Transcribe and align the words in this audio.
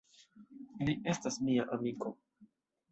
Li 0.89 0.95
estas 1.15 1.39
mia 1.47 1.71
amiko. 1.79 2.17